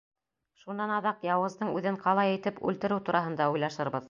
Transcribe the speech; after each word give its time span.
Шунан 0.61 0.93
аҙаҡ 0.95 1.21
яуыздың 1.27 1.71
үҙен 1.77 2.01
ҡалай 2.07 2.35
итеп 2.39 2.61
үлтереү 2.71 3.03
тураһында 3.11 3.53
уйлашырбыҙ. 3.55 3.99